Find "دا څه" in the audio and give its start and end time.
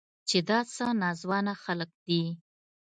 0.49-0.85